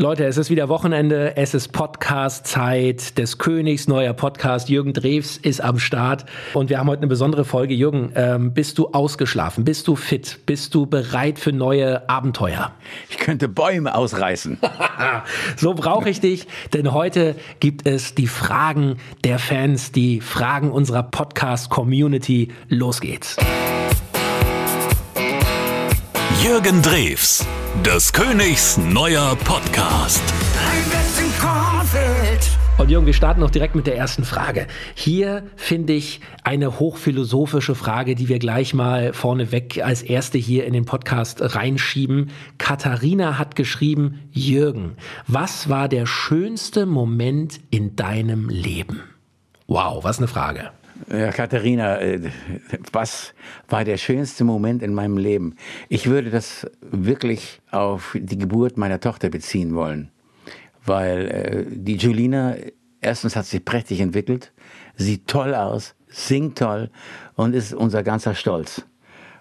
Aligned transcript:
Leute, 0.00 0.26
es 0.26 0.36
ist 0.36 0.48
wieder 0.48 0.68
Wochenende, 0.68 1.36
es 1.36 1.54
ist 1.54 1.72
Podcast-Zeit 1.72 3.18
des 3.18 3.38
Königs, 3.38 3.88
neuer 3.88 4.12
Podcast. 4.12 4.68
Jürgen 4.68 4.92
Drews 4.92 5.38
ist 5.38 5.60
am 5.60 5.80
Start 5.80 6.24
und 6.54 6.70
wir 6.70 6.78
haben 6.78 6.86
heute 6.86 7.00
eine 7.00 7.08
besondere 7.08 7.44
Folge. 7.44 7.74
Jürgen, 7.74 8.12
ähm, 8.14 8.54
bist 8.54 8.78
du 8.78 8.90
ausgeschlafen? 8.90 9.64
Bist 9.64 9.88
du 9.88 9.96
fit? 9.96 10.38
Bist 10.46 10.72
du 10.76 10.86
bereit 10.86 11.40
für 11.40 11.52
neue 11.52 12.08
Abenteuer? 12.08 12.70
Ich 13.10 13.18
könnte 13.18 13.48
Bäume 13.48 13.96
ausreißen. 13.96 14.60
so 15.56 15.74
brauche 15.74 16.08
ich 16.08 16.20
dich, 16.20 16.46
denn 16.72 16.92
heute 16.92 17.34
gibt 17.58 17.84
es 17.84 18.14
die 18.14 18.28
Fragen 18.28 18.98
der 19.24 19.40
Fans, 19.40 19.90
die 19.90 20.20
Fragen 20.20 20.70
unserer 20.70 21.02
Podcast-Community. 21.02 22.52
Los 22.68 23.00
geht's. 23.00 23.36
Jürgen 26.42 26.82
Drews, 26.82 27.44
des 27.84 28.12
Königs 28.12 28.78
neuer 28.78 29.34
Podcast. 29.44 30.22
Und 32.78 32.90
Jürgen, 32.90 33.06
wir 33.06 33.12
starten 33.12 33.42
auch 33.42 33.50
direkt 33.50 33.74
mit 33.74 33.88
der 33.88 33.96
ersten 33.96 34.24
Frage. 34.24 34.68
Hier 34.94 35.42
finde 35.56 35.94
ich 35.94 36.20
eine 36.44 36.78
hochphilosophische 36.78 37.74
Frage, 37.74 38.14
die 38.14 38.28
wir 38.28 38.38
gleich 38.38 38.72
mal 38.72 39.12
vorneweg 39.14 39.82
als 39.84 40.02
erste 40.02 40.38
hier 40.38 40.64
in 40.64 40.74
den 40.74 40.84
Podcast 40.84 41.56
reinschieben. 41.56 42.30
Katharina 42.56 43.36
hat 43.36 43.56
geschrieben, 43.56 44.20
Jürgen, 44.30 44.96
was 45.26 45.68
war 45.68 45.88
der 45.88 46.06
schönste 46.06 46.86
Moment 46.86 47.58
in 47.70 47.96
deinem 47.96 48.48
Leben? 48.48 49.02
Wow, 49.66 50.04
was 50.04 50.18
eine 50.18 50.28
Frage. 50.28 50.70
Ja, 51.06 51.30
Katharina, 51.30 52.00
äh, 52.00 52.30
was 52.92 53.32
war 53.68 53.84
der 53.84 53.96
schönste 53.96 54.44
Moment 54.44 54.82
in 54.82 54.94
meinem 54.94 55.16
Leben? 55.16 55.54
Ich 55.88 56.08
würde 56.08 56.30
das 56.30 56.68
wirklich 56.80 57.60
auf 57.70 58.16
die 58.18 58.38
Geburt 58.38 58.76
meiner 58.76 59.00
Tochter 59.00 59.30
beziehen 59.30 59.74
wollen, 59.74 60.10
weil 60.84 61.28
äh, 61.28 61.64
die 61.68 61.96
Julina 61.96 62.56
erstens 63.00 63.36
hat 63.36 63.46
sich 63.46 63.64
prächtig 63.64 64.00
entwickelt, 64.00 64.52
sieht 64.96 65.28
toll 65.28 65.54
aus, 65.54 65.94
singt 66.08 66.58
toll 66.58 66.90
und 67.36 67.54
ist 67.54 67.72
unser 67.72 68.02
ganzer 68.02 68.34
Stolz. 68.34 68.84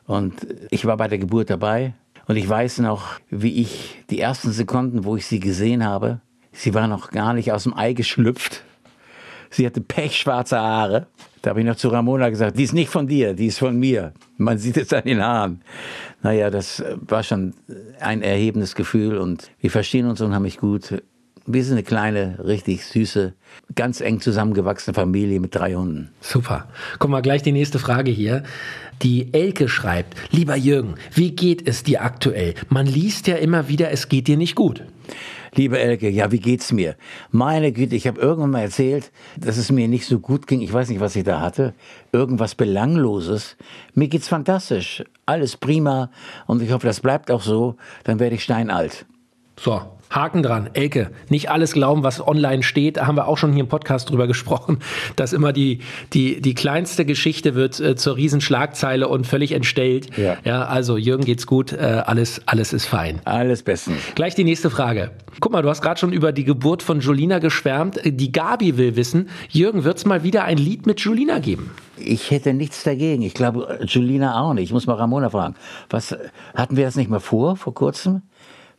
Und 0.05 0.47
ich 0.69 0.85
war 0.85 0.95
bei 0.95 1.07
der 1.07 1.17
Geburt 1.17 1.49
dabei 1.49 1.93
und 2.27 2.35
ich 2.37 2.47
weiß 2.47 2.79
noch, 2.79 3.19
wie 3.29 3.61
ich 3.61 4.03
die 4.09 4.19
ersten 4.19 4.51
Sekunden, 4.51 5.05
wo 5.05 5.17
ich 5.17 5.25
sie 5.25 5.39
gesehen 5.39 5.83
habe, 5.83 6.21
sie 6.51 6.73
war 6.73 6.87
noch 6.87 7.09
gar 7.09 7.33
nicht 7.33 7.51
aus 7.51 7.63
dem 7.63 7.75
Ei 7.75 7.93
geschlüpft. 7.93 8.63
Sie 9.49 9.65
hatte 9.65 9.81
pechschwarze 9.81 10.59
Haare 10.59 11.07
da 11.47 11.51
habe 11.51 11.61
ich 11.61 11.65
noch 11.65 11.77
zu 11.77 11.87
Ramona 11.87 12.29
gesagt, 12.29 12.57
die 12.57 12.63
ist 12.63 12.73
nicht 12.73 12.89
von 12.89 13.07
dir, 13.07 13.33
die 13.33 13.47
ist 13.47 13.59
von 13.59 13.79
mir. 13.79 14.11
Man 14.35 14.57
sieht 14.57 14.75
es 14.75 14.91
an 14.91 15.03
den 15.05 15.23
Haaren. 15.23 15.61
Naja, 16.21 16.49
das 16.49 16.83
war 16.99 17.23
schon 17.23 17.53
ein 18.01 18.21
erhebendes 18.21 18.75
Gefühl 18.75 19.17
und 19.17 19.49
wir 19.61 19.71
verstehen 19.71 20.07
uns 20.07 20.19
unheimlich 20.19 20.57
gut. 20.57 21.01
Wir 21.49 21.63
sind 21.63 21.75
eine 21.75 21.83
kleine, 21.83 22.39
richtig 22.43 22.85
süße, 22.85 23.33
ganz 23.73 24.01
eng 24.01 24.19
zusammengewachsene 24.19 24.93
Familie 24.93 25.39
mit 25.39 25.55
drei 25.55 25.75
Hunden. 25.75 26.09
Super. 26.19 26.67
Guck 26.99 27.09
mal, 27.09 27.21
gleich 27.21 27.41
die 27.41 27.53
nächste 27.53 27.79
Frage 27.79 28.11
hier. 28.11 28.43
Die 29.01 29.33
Elke 29.33 29.69
schreibt, 29.69 30.15
lieber 30.29 30.57
Jürgen, 30.57 30.95
wie 31.13 31.31
geht 31.31 31.65
es 31.65 31.83
dir 31.83 32.03
aktuell? 32.03 32.53
Man 32.67 32.85
liest 32.85 33.27
ja 33.27 33.35
immer 33.35 33.69
wieder, 33.69 33.91
es 33.91 34.09
geht 34.09 34.27
dir 34.27 34.35
nicht 34.35 34.55
gut. 34.55 34.83
Liebe 35.55 35.79
Elke, 35.79 36.09
ja, 36.09 36.33
wie 36.33 36.39
geht's 36.39 36.73
mir? 36.73 36.97
Meine 37.31 37.71
Güte, 37.71 37.95
ich 37.95 38.07
habe 38.07 38.19
irgendwann 38.19 38.51
mal 38.51 38.63
erzählt, 38.63 39.11
dass 39.39 39.55
es 39.55 39.71
mir 39.71 39.87
nicht 39.87 40.05
so 40.05 40.19
gut 40.19 40.47
ging. 40.47 40.59
Ich 40.59 40.73
weiß 40.73 40.89
nicht, 40.89 40.99
was 40.99 41.15
ich 41.15 41.23
da 41.23 41.39
hatte. 41.39 41.73
Irgendwas 42.11 42.55
Belangloses. 42.55 43.55
Mir 43.93 44.09
geht's 44.09 44.27
fantastisch. 44.27 45.01
Alles 45.25 45.55
prima. 45.55 46.11
Und 46.45 46.61
ich 46.61 46.73
hoffe, 46.73 46.87
das 46.87 46.99
bleibt 46.99 47.31
auch 47.31 47.41
so. 47.41 47.77
Dann 48.03 48.19
werde 48.19 48.35
ich 48.35 48.43
steinalt. 48.43 49.05
So, 49.57 49.81
Haken 50.09 50.43
dran. 50.43 50.69
Elke, 50.73 51.11
nicht 51.29 51.49
alles 51.49 51.73
glauben, 51.73 52.03
was 52.03 52.25
online 52.25 52.63
steht. 52.63 52.97
Da 52.97 53.07
haben 53.07 53.17
wir 53.17 53.27
auch 53.27 53.37
schon 53.37 53.51
hier 53.53 53.61
im 53.61 53.67
Podcast 53.67 54.09
drüber 54.09 54.27
gesprochen, 54.27 54.79
dass 55.15 55.33
immer 55.33 55.53
die, 55.53 55.79
die, 56.13 56.41
die 56.41 56.53
kleinste 56.53 57.05
Geschichte 57.05 57.55
wird 57.55 57.79
äh, 57.79 57.95
zur 57.95 58.15
Riesenschlagzeile 58.15 59.07
und 59.07 59.27
völlig 59.27 59.51
entstellt. 59.51 60.17
Ja. 60.17 60.37
ja 60.43 60.65
also 60.65 60.97
Jürgen 60.97 61.25
geht's 61.25 61.47
gut, 61.47 61.73
äh, 61.73 62.03
alles, 62.05 62.41
alles 62.45 62.73
ist 62.73 62.85
fein. 62.85 63.19
Alles 63.25 63.63
bestens. 63.63 63.97
Gleich 64.15 64.35
die 64.35 64.43
nächste 64.43 64.69
Frage. 64.69 65.11
Guck 65.39 65.51
mal, 65.51 65.61
du 65.61 65.69
hast 65.69 65.81
gerade 65.81 65.99
schon 65.99 66.13
über 66.13 66.31
die 66.31 66.43
Geburt 66.45 66.81
von 66.81 66.99
Julina 66.99 67.39
geschwärmt. 67.39 67.99
Die 68.03 68.31
Gabi 68.31 68.77
will 68.77 68.95
wissen, 68.95 69.29
Jürgen, 69.49 69.83
wird's 69.83 70.05
mal 70.05 70.23
wieder 70.23 70.45
ein 70.45 70.57
Lied 70.57 70.87
mit 70.87 70.99
Julina 71.01 71.39
geben? 71.39 71.71
Ich 71.97 72.31
hätte 72.31 72.53
nichts 72.53 72.83
dagegen. 72.83 73.21
Ich 73.23 73.33
glaube, 73.33 73.79
Julina 73.83 74.39
auch 74.41 74.53
nicht. 74.53 74.65
Ich 74.65 74.73
muss 74.73 74.87
mal 74.87 74.95
Ramona 74.95 75.29
fragen. 75.29 75.55
Was, 75.89 76.15
hatten 76.55 76.77
wir 76.77 76.85
das 76.85 76.95
nicht 76.95 77.09
mal 77.09 77.19
vor, 77.19 77.55
vor 77.55 77.73
kurzem? 77.73 78.21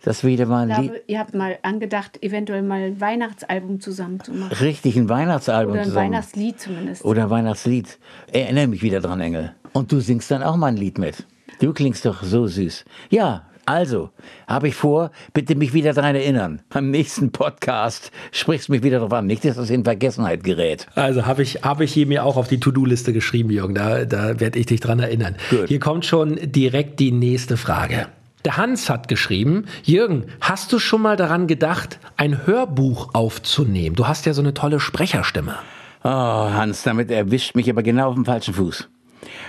Dass 0.03 0.23
wir 0.23 0.31
wieder 0.31 0.47
mal 0.47 0.71
ein 0.71 0.83
Lied. 0.83 0.93
Ihr 1.07 1.19
habt 1.19 1.35
mal 1.35 1.59
angedacht, 1.63 2.23
eventuell 2.23 2.63
mal 2.63 2.83
ein 2.83 3.01
Weihnachtsalbum 3.01 3.81
zusammen 3.81 4.21
zu 4.21 4.33
machen. 4.33 4.53
Richtig, 4.61 4.97
ein 4.97 5.09
Weihnachtsalbum 5.09 5.73
Oder 5.73 5.83
ein 5.83 5.87
zusammen. 5.87 6.07
Weihnachtslied 6.07 6.61
zumindest. 6.61 7.05
Oder 7.05 7.25
ein 7.25 7.31
Weihnachtslied. 7.31 7.99
Erinnere 8.33 8.69
mich 8.69 8.83
wieder 8.83 9.01
dran, 9.01 9.21
Engel. 9.21 9.53
Und 9.73 9.93
du 9.93 10.01
singst 10.01 10.31
dann 10.31 10.43
auch 10.43 10.57
mal 10.57 10.69
ein 10.69 10.77
Lied 10.77 10.99
mit. 10.99 11.27
Du 11.61 11.73
klingst 11.73 12.07
doch 12.07 12.23
so 12.23 12.47
süß. 12.47 12.85
Ja, 13.11 13.49
also, 13.69 14.09
habe 14.47 14.69
ich 14.69 14.75
vor, 14.75 15.11
bitte 15.35 15.55
mich 15.55 15.75
wieder 15.75 15.93
daran 15.93 16.15
erinnern. 16.15 16.63
Beim 16.71 16.91
nächsten 16.91 17.33
Podcast 17.33 18.11
sprichst 18.33 18.69
du 18.69 18.73
mich 18.73 18.83
wieder 18.83 18.97
darauf 18.97 19.13
an. 19.13 19.27
Nicht, 19.27 19.45
dass 19.45 19.57
das 19.57 19.69
in 19.69 19.85
Vergessenheit 19.85 20.43
gerät. 20.43 20.87
Also 20.95 21.27
habe 21.27 21.43
ich, 21.43 21.57
hab 21.65 21.83
ich 21.83 21.93
hier 21.93 22.07
mir 22.07 22.25
auch 22.25 22.39
auf 22.39 22.49
die 22.49 22.61
To-Do-Liste 22.61 23.13
geschrieben, 23.13 23.51
Jürgen. 23.51 23.75
Da, 23.75 24.07
da 24.07 24.41
werde 24.41 24.59
ich 24.59 24.65
dich 24.65 24.81
dran 24.81 25.01
erinnern. 25.01 25.37
Good. 25.51 25.69
Hier 25.69 25.81
kommt 25.81 26.07
schon 26.07 26.39
direkt 26.41 26.99
die 26.99 27.13
nächste 27.13 27.59
Frage. 27.59 28.07
Der 28.45 28.57
Hans 28.57 28.89
hat 28.89 29.09
geschrieben, 29.09 29.67
Jürgen, 29.83 30.27
hast 30.41 30.73
du 30.73 30.79
schon 30.79 31.03
mal 31.03 31.17
daran 31.17 31.49
gedacht, 31.49 31.99
ein 32.17 32.47
Hörbuch 32.47 33.15
aufzunehmen? 33.15 33.97
Du 33.97 34.07
hast 34.07 34.27
ja 34.27 34.33
so 34.33 34.43
eine 34.43 34.55
tolle 34.55 34.79
Sprecherstimme. 34.79 35.57
Oh, 36.05 36.09
Hans, 36.09 36.85
damit 36.85 37.11
erwischt 37.11 37.57
mich 37.57 37.69
aber 37.69 37.83
genau 37.83 38.09
auf 38.09 38.15
dem 38.15 38.25
falschen 38.25 38.55
Fuß. 38.55 38.89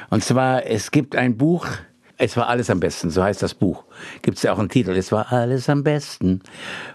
Und 0.09 0.23
zwar, 0.23 0.65
es 0.65 0.89
gibt 0.89 1.15
ein 1.15 1.37
Buch, 1.37 1.67
es 2.17 2.35
war 2.35 2.47
alles 2.47 2.69
am 2.71 2.79
besten, 2.79 3.11
so 3.11 3.23
heißt 3.23 3.43
das 3.43 3.53
Buch. 3.53 3.83
Gibt 4.23 4.37
es 4.37 4.43
ja 4.43 4.53
auch 4.53 4.59
einen 4.59 4.69
Titel, 4.69 4.91
es 4.91 5.11
war 5.11 5.31
alles 5.31 5.69
am 5.69 5.83
besten. 5.83 6.41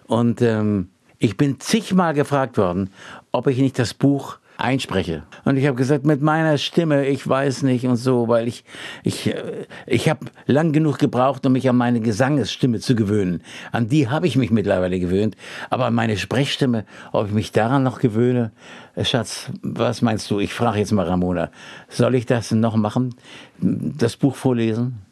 Und 0.06 0.43
ähm, 0.43 0.88
ich 1.19 1.37
bin 1.37 1.60
zigmal 1.60 2.12
gefragt 2.12 2.59
worden, 2.59 2.91
ob 3.31 3.47
ich 3.47 3.59
nicht 3.59 3.78
das 3.78 3.94
Buch 3.94 4.38
einspreche. 4.56 5.25
Und 5.44 5.56
ich 5.56 5.66
habe 5.66 5.76
gesagt, 5.76 6.04
mit 6.04 6.22
meiner 6.22 6.59
Stimme, 6.59 7.06
ich 7.06 7.28
weiß 7.28 7.62
nicht 7.62 7.87
und 7.87 7.97
so, 7.97 8.28
weil 8.28 8.47
ich, 8.48 8.65
ich, 9.03 9.26
äh, 9.26 9.66
ich 9.87 10.09
habe 10.09 10.26
lang 10.47 10.72
genug 10.72 10.98
gebraucht, 10.98 11.44
um 11.47 11.53
mich 11.53 11.69
an 11.69 11.76
meine 11.76 12.00
Gesangesstimme 12.00 12.81
zu 12.81 12.94
gewöhnen. 12.94 13.42
An 13.72 13.88
die 13.88 14.09
habe 14.09 14.26
ich 14.26 14.37
mich 14.37 14.50
mittlerweile 14.50 15.00
gewöhnt. 15.00 15.37
Aber 15.70 15.87
an 15.87 15.94
meine 15.94 16.16
Sprechstimme, 16.16 16.84
ob 17.12 17.26
ich 17.26 17.32
mich 17.32 17.53
daran 17.53 17.82
noch 17.82 17.98
gewöhne, 17.98 18.53
äh, 18.94 19.04
Schatz, 19.04 19.50
was 19.62 20.03
meinst 20.03 20.31
du? 20.31 20.41
Ich 20.41 20.54
frage 20.54 20.78
jetzt 20.78 20.92
mal 20.92 21.06
Ramona. 21.06 21.50
Soll 21.88 22.15
ich 22.15 22.26
das 22.26 22.50
noch 22.53 22.76
machen? 22.76 23.15
Das 23.59 24.16
Buch 24.16 24.36
vorlesen? 24.36 25.03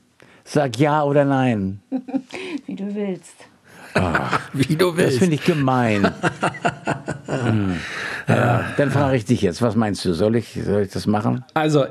Sag 0.45 0.79
ja 0.79 1.03
oder 1.03 1.25
nein. 1.25 1.81
Wie 2.67 2.75
du 2.75 2.95
willst. 2.95 3.35
Ach, 3.95 4.41
Wie 4.53 4.77
du 4.77 4.97
willst. 4.97 5.13
Das 5.13 5.19
finde 5.19 5.35
ich 5.35 5.45
gemein. 5.45 6.13
hm. 7.27 7.77
Ja, 8.29 8.65
dann 8.77 8.91
frage 8.91 9.17
ich 9.17 9.25
dich 9.25 9.43
jetzt, 9.43 9.63
was 9.63 9.77
meinst 9.77 10.05
du? 10.05 10.13
Soll 10.13 10.37
ich, 10.37 10.59
soll 10.65 10.83
ich 10.83 10.93
das 10.93 11.07
machen? 11.07 11.45
Also, 11.55 11.85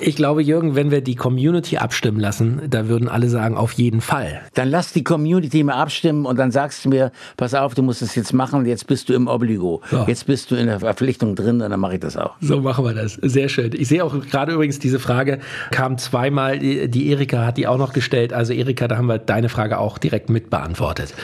ich 0.00 0.16
glaube, 0.16 0.42
Jürgen, 0.42 0.74
wenn 0.74 0.90
wir 0.90 1.00
die 1.00 1.14
Community 1.14 1.78
abstimmen 1.78 2.20
lassen, 2.20 2.62
da 2.68 2.88
würden 2.88 3.08
alle 3.08 3.28
sagen, 3.28 3.56
auf 3.56 3.72
jeden 3.72 4.00
Fall. 4.00 4.40
Dann 4.54 4.68
lass 4.68 4.92
die 4.92 5.04
Community 5.04 5.62
mal 5.64 5.74
abstimmen 5.74 6.26
und 6.26 6.38
dann 6.38 6.50
sagst 6.50 6.84
du 6.84 6.88
mir, 6.88 7.12
pass 7.36 7.54
auf, 7.54 7.74
du 7.74 7.82
musst 7.82 8.02
es 8.02 8.14
jetzt 8.14 8.32
machen, 8.32 8.66
jetzt 8.66 8.86
bist 8.86 9.08
du 9.08 9.14
im 9.14 9.26
Obligo. 9.26 9.82
So. 9.90 10.04
Jetzt 10.06 10.26
bist 10.26 10.50
du 10.50 10.56
in 10.56 10.66
der 10.66 10.80
Verpflichtung 10.80 11.34
drin 11.34 11.60
und 11.60 11.70
dann 11.70 11.80
mache 11.80 11.94
ich 11.94 12.00
das 12.00 12.16
auch. 12.16 12.36
So 12.40 12.60
machen 12.60 12.84
wir 12.84 12.94
das. 12.94 13.14
Sehr 13.14 13.48
schön. 13.48 13.72
Ich 13.74 13.88
sehe 13.88 14.04
auch 14.04 14.14
gerade 14.26 14.52
übrigens 14.52 14.78
diese 14.78 14.98
Frage 14.98 15.38
kam 15.70 15.98
zweimal, 15.98 16.58
die 16.58 17.10
Erika 17.10 17.44
hat 17.44 17.56
die 17.56 17.66
auch 17.66 17.78
noch 17.78 17.92
gestellt. 17.92 18.32
Also 18.32 18.52
Erika, 18.52 18.88
da 18.88 18.96
haben 18.96 19.06
wir 19.06 19.18
deine 19.18 19.48
Frage 19.48 19.78
auch 19.78 19.98
direkt 19.98 20.30
mit 20.30 20.50
beantwortet. 20.50 21.14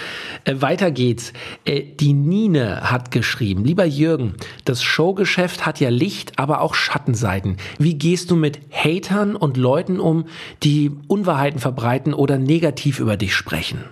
Äh, 0.45 0.57
weiter 0.61 0.91
geht's. 0.91 1.33
Äh, 1.65 1.83
die 1.83 2.13
Nine 2.13 2.91
hat 2.91 3.11
geschrieben, 3.11 3.65
lieber 3.65 3.85
Jürgen, 3.85 4.35
das 4.65 4.83
Showgeschäft 4.83 5.67
hat 5.67 5.81
ja 5.81 5.91
Licht, 5.91 6.39
aber 6.39 6.61
auch 6.61 6.75
Schattenseiten. 6.75 7.59
Wie 7.79 7.95
gehst 7.95 8.31
du 8.31 8.37
mit 8.37 8.61
Hatern 8.73 9.37
und 9.37 9.57
Leuten 9.57 10.01
um, 10.01 10.27
die 10.63 10.91
Unwahrheiten 11.07 11.61
verbreiten 11.61 12.15
oder 12.15 12.39
negativ 12.39 12.99
über 12.99 13.17
dich 13.17 13.35
sprechen? 13.35 13.85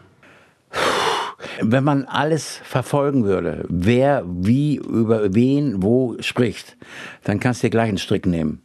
Wenn 1.60 1.84
man 1.84 2.04
alles 2.04 2.60
verfolgen 2.64 3.24
würde, 3.24 3.64
wer 3.69 4.24
wie 4.26 4.76
über 4.76 5.34
wen 5.34 5.82
wo 5.82 6.16
spricht, 6.20 6.76
dann 7.24 7.40
kannst 7.40 7.62
du 7.62 7.66
dir 7.66 7.70
gleich 7.70 7.88
einen 7.88 7.98
Strick 7.98 8.26
nehmen. 8.26 8.62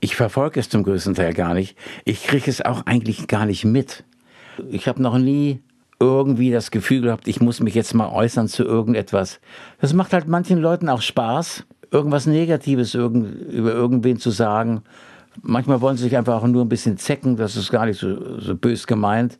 Ich 0.00 0.14
verfolge 0.14 0.60
es 0.60 0.68
zum 0.68 0.84
größten 0.84 1.14
Teil 1.14 1.34
gar 1.34 1.54
nicht. 1.54 1.76
Ich 2.04 2.24
kriege 2.24 2.50
es 2.50 2.60
auch 2.60 2.86
eigentlich 2.86 3.26
gar 3.26 3.46
nicht 3.46 3.64
mit. 3.64 4.04
Ich 4.70 4.86
habe 4.88 5.02
noch 5.02 5.18
nie 5.18 5.60
irgendwie 6.00 6.50
das 6.50 6.70
Gefühl 6.70 7.02
gehabt, 7.02 7.26
ich 7.26 7.40
muss 7.40 7.60
mich 7.60 7.74
jetzt 7.74 7.94
mal 7.94 8.08
äußern 8.08 8.48
zu 8.48 8.64
irgendetwas. 8.64 9.40
Das 9.80 9.94
macht 9.94 10.12
halt 10.12 10.28
manchen 10.28 10.58
Leuten 10.58 10.88
auch 10.88 11.02
Spaß, 11.02 11.64
irgendwas 11.90 12.26
Negatives 12.26 12.94
über 12.94 13.72
irgendwen 13.72 14.18
zu 14.18 14.30
sagen. 14.30 14.82
Manchmal 15.42 15.80
wollen 15.80 15.96
sie 15.96 16.04
sich 16.04 16.16
einfach 16.16 16.42
auch 16.42 16.46
nur 16.46 16.64
ein 16.64 16.68
bisschen 16.68 16.98
zecken, 16.98 17.36
das 17.36 17.56
ist 17.56 17.70
gar 17.70 17.86
nicht 17.86 17.98
so, 17.98 18.38
so 18.38 18.54
bös 18.54 18.86
gemeint. 18.86 19.38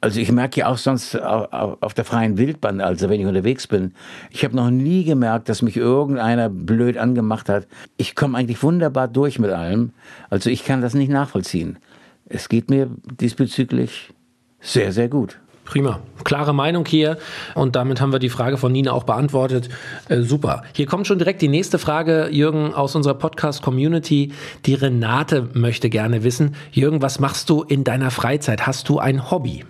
Also 0.00 0.18
ich 0.18 0.32
merke 0.32 0.60
ja 0.60 0.66
auch 0.66 0.78
sonst 0.78 1.14
auf 1.16 1.94
der 1.94 2.04
freien 2.04 2.36
Wildbahn, 2.36 2.80
also 2.80 3.08
wenn 3.08 3.20
ich 3.20 3.26
unterwegs 3.26 3.68
bin, 3.68 3.92
ich 4.30 4.44
habe 4.44 4.56
noch 4.56 4.68
nie 4.68 5.04
gemerkt, 5.04 5.48
dass 5.48 5.62
mich 5.62 5.76
irgendeiner 5.76 6.48
blöd 6.48 6.98
angemacht 6.98 7.48
hat. 7.48 7.68
Ich 7.98 8.16
komme 8.16 8.36
eigentlich 8.36 8.60
wunderbar 8.64 9.06
durch 9.06 9.38
mit 9.38 9.52
allem. 9.52 9.92
Also 10.28 10.50
ich 10.50 10.64
kann 10.64 10.80
das 10.80 10.94
nicht 10.94 11.08
nachvollziehen. 11.08 11.78
Es 12.26 12.48
geht 12.48 12.68
mir 12.68 12.90
diesbezüglich 13.20 14.12
sehr, 14.60 14.90
sehr 14.90 15.08
gut. 15.08 15.38
Prima. 15.64 16.00
Klare 16.24 16.52
Meinung 16.52 16.84
hier. 16.86 17.18
Und 17.54 17.76
damit 17.76 18.00
haben 18.00 18.12
wir 18.12 18.18
die 18.18 18.28
Frage 18.28 18.56
von 18.56 18.72
Nina 18.72 18.92
auch 18.92 19.04
beantwortet. 19.04 19.68
Äh, 20.08 20.22
super. 20.22 20.64
Hier 20.74 20.86
kommt 20.86 21.06
schon 21.06 21.18
direkt 21.18 21.40
die 21.40 21.48
nächste 21.48 21.78
Frage, 21.78 22.28
Jürgen, 22.30 22.74
aus 22.74 22.96
unserer 22.96 23.14
Podcast-Community. 23.14 24.32
Die 24.66 24.74
Renate 24.74 25.48
möchte 25.54 25.88
gerne 25.88 26.24
wissen, 26.24 26.56
Jürgen, 26.72 27.00
was 27.00 27.20
machst 27.20 27.48
du 27.48 27.62
in 27.62 27.84
deiner 27.84 28.10
Freizeit? 28.10 28.66
Hast 28.66 28.88
du 28.88 28.98
ein 28.98 29.30
Hobby? 29.30 29.64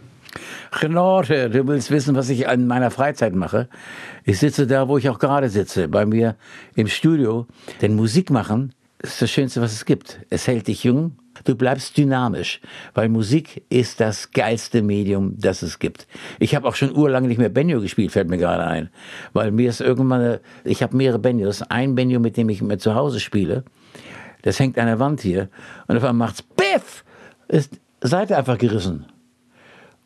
Renate, 0.72 1.50
du 1.50 1.66
willst 1.66 1.90
wissen, 1.90 2.16
was 2.16 2.30
ich 2.30 2.46
in 2.46 2.66
meiner 2.66 2.90
Freizeit 2.90 3.34
mache. 3.34 3.68
Ich 4.24 4.38
sitze 4.38 4.66
da, 4.66 4.88
wo 4.88 4.96
ich 4.96 5.10
auch 5.10 5.18
gerade 5.18 5.50
sitze, 5.50 5.88
bei 5.88 6.06
mir 6.06 6.36
im 6.74 6.86
Studio. 6.86 7.46
Denn 7.82 7.94
Musik 7.94 8.30
machen 8.30 8.72
ist 9.02 9.20
das 9.20 9.30
Schönste, 9.30 9.60
was 9.60 9.72
es 9.72 9.84
gibt. 9.84 10.20
Es 10.30 10.46
hält 10.46 10.68
dich 10.68 10.84
jung, 10.84 11.16
du 11.44 11.54
bleibst 11.56 11.96
dynamisch, 11.96 12.60
weil 12.94 13.08
Musik 13.08 13.64
ist 13.68 14.00
das 14.00 14.30
geilste 14.30 14.82
Medium, 14.82 15.34
das 15.38 15.62
es 15.62 15.78
gibt. 15.78 16.06
Ich 16.38 16.54
habe 16.54 16.68
auch 16.68 16.74
schon 16.74 16.94
urlang 16.96 17.26
nicht 17.26 17.38
mehr 17.38 17.48
Benjo 17.48 17.80
gespielt, 17.80 18.12
fällt 18.12 18.28
mir 18.28 18.38
gerade 18.38 18.64
ein, 18.64 18.90
weil 19.32 19.50
mir 19.50 19.68
ist 19.68 19.80
irgendwann, 19.80 20.38
ich 20.64 20.82
habe 20.82 20.96
mehrere 20.96 21.18
Benjos, 21.18 21.62
ein 21.62 21.94
Benjo, 21.94 22.20
mit 22.20 22.36
dem 22.36 22.48
ich 22.48 22.62
mir 22.62 22.78
zu 22.78 22.94
Hause 22.94 23.20
spiele, 23.20 23.64
das 24.42 24.58
hängt 24.58 24.78
an 24.78 24.86
der 24.86 24.98
Wand 24.98 25.20
hier 25.20 25.48
und 25.86 25.96
auf 25.96 26.04
einmal 26.04 26.28
macht's 26.28 26.42
Biff, 26.42 27.04
ist 27.48 27.78
Seite 28.00 28.36
einfach 28.36 28.58
gerissen. 28.58 29.06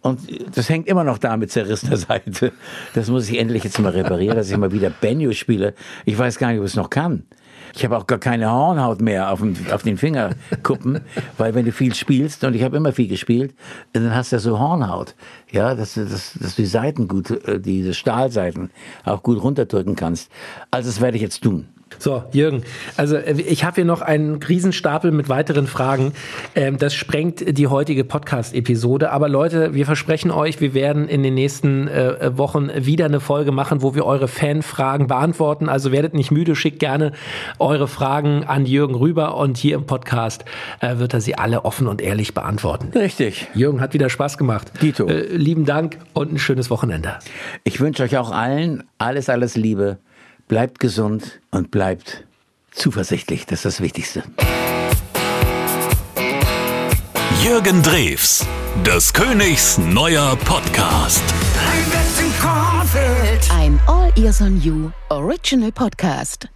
Und 0.02 0.20
das 0.56 0.68
hängt 0.68 0.86
immer 0.86 1.02
noch 1.02 1.18
da 1.18 1.36
mit 1.36 1.50
zerrissener 1.50 1.96
Seite. 1.96 2.52
Das 2.94 3.08
muss 3.08 3.28
ich 3.28 3.38
endlich 3.38 3.64
jetzt 3.64 3.80
mal 3.80 3.90
reparieren, 3.90 4.36
dass 4.36 4.50
ich 4.50 4.56
mal 4.56 4.70
wieder 4.70 4.90
Benjo 4.90 5.32
spiele. 5.32 5.74
Ich 6.04 6.16
weiß 6.16 6.38
gar 6.38 6.48
nicht, 6.48 6.58
ob 6.58 6.64
ich 6.64 6.72
es 6.72 6.76
noch 6.76 6.90
kann. 6.90 7.24
Ich 7.74 7.84
habe 7.84 7.96
auch 7.96 8.06
gar 8.06 8.18
keine 8.18 8.50
Hornhaut 8.50 9.00
mehr 9.00 9.30
auf, 9.30 9.40
dem, 9.40 9.54
auf 9.72 9.82
den 9.82 9.96
Fingerkuppen, 9.96 11.00
weil 11.38 11.54
wenn 11.54 11.64
du 11.64 11.72
viel 11.72 11.94
spielst, 11.94 12.44
und 12.44 12.54
ich 12.54 12.62
habe 12.62 12.76
immer 12.76 12.92
viel 12.92 13.08
gespielt, 13.08 13.54
dann 13.92 14.14
hast 14.14 14.32
du 14.32 14.36
ja 14.36 14.40
so 14.40 14.58
Hornhaut. 14.58 15.14
Ja, 15.50 15.74
dass, 15.74 15.94
dass, 15.94 16.34
dass 16.34 16.56
du 16.56 16.62
die 16.62 16.66
Seiten 16.66 17.08
gut, 17.08 17.30
äh, 17.30 17.60
diese 17.60 17.94
Stahlseiten 17.94 18.70
auch 19.04 19.22
gut 19.22 19.42
runterdrücken 19.42 19.96
kannst. 19.96 20.30
Also 20.70 20.88
das 20.88 21.00
werde 21.00 21.16
ich 21.16 21.22
jetzt 21.22 21.42
tun. 21.42 21.68
So, 21.98 22.24
Jürgen, 22.32 22.62
also 22.96 23.16
äh, 23.16 23.40
ich 23.40 23.64
habe 23.64 23.76
hier 23.76 23.84
noch 23.84 24.02
einen 24.02 24.42
Riesenstapel 24.42 25.12
mit 25.12 25.28
weiteren 25.28 25.66
Fragen. 25.66 26.12
Ähm, 26.54 26.78
das 26.78 26.94
sprengt 26.94 27.56
die 27.56 27.68
heutige 27.68 28.04
Podcast-Episode. 28.04 29.12
Aber 29.12 29.28
Leute, 29.28 29.72
wir 29.72 29.86
versprechen 29.86 30.30
euch, 30.30 30.60
wir 30.60 30.74
werden 30.74 31.08
in 31.08 31.22
den 31.22 31.34
nächsten 31.34 31.88
äh, 31.88 32.36
Wochen 32.36 32.70
wieder 32.74 33.06
eine 33.06 33.20
Folge 33.20 33.52
machen, 33.52 33.82
wo 33.82 33.94
wir 33.94 34.04
eure 34.04 34.28
Fanfragen 34.28 35.06
beantworten. 35.06 35.68
Also 35.68 35.92
werdet 35.92 36.12
nicht 36.12 36.30
müde, 36.30 36.56
schickt 36.56 36.80
gerne 36.80 37.12
eure 37.58 37.88
Fragen 37.88 38.44
an 38.44 38.66
Jürgen 38.66 38.94
rüber 38.94 39.36
und 39.36 39.56
hier 39.56 39.76
im 39.76 39.86
Podcast 39.86 40.44
äh, 40.80 40.98
wird 40.98 41.14
er 41.14 41.20
sie 41.20 41.36
alle 41.36 41.64
offen 41.64 41.86
und 41.86 42.02
ehrlich 42.02 42.34
beantworten. 42.34 42.90
Richtig. 42.98 43.46
Jürgen, 43.54 43.80
hat 43.80 43.94
wieder 43.94 44.10
Spaß 44.10 44.38
gemacht. 44.38 44.72
Dito. 44.82 45.06
lieben 45.06 45.64
Dank 45.64 45.98
und 46.12 46.32
ein 46.32 46.38
schönes 46.38 46.68
Wochenende. 46.68 47.14
Ich 47.64 47.80
wünsche 47.80 48.02
euch 48.02 48.18
auch 48.18 48.32
allen 48.32 48.82
alles, 48.98 49.28
alles 49.28 49.56
Liebe 49.56 49.98
bleibt 50.48 50.78
gesund 50.78 51.40
und 51.50 51.70
bleibt 51.70 52.24
zuversichtlich. 52.72 53.46
Das 53.46 53.60
ist 53.60 53.64
das 53.64 53.80
Wichtigste. 53.80 54.22
Jürgen 57.42 57.82
Drews, 57.82 58.44
des 58.84 59.12
Königs 59.12 59.78
neuer 59.78 60.36
Podcast. 60.36 61.22
Ein 63.52 63.78
All 63.86 64.12
Ears 64.16 64.40
on 64.40 64.60
You 64.60 64.90
Original 65.10 65.70
Podcast. 65.70 66.48